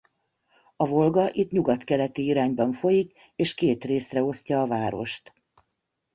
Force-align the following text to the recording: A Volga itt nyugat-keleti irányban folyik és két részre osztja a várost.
A 0.75 0.85
Volga 0.85 1.29
itt 1.31 1.51
nyugat-keleti 1.51 2.25
irányban 2.25 2.71
folyik 2.71 3.13
és 3.35 3.53
két 3.53 3.83
részre 3.83 4.23
osztja 4.23 4.61
a 4.61 4.67
várost. 4.67 5.33